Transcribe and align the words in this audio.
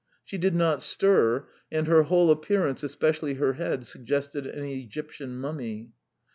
She 0.25 0.39
did 0.39 0.55
not 0.55 0.81
stir, 0.81 1.45
and 1.71 1.85
her 1.85 2.01
whole 2.01 2.31
appearance, 2.31 2.81
especially 2.81 3.35
her 3.35 3.53
head, 3.53 3.85
suggested 3.85 4.47
an 4.47 4.65
Egyptian 4.65 5.35
mummy. 5.37 5.91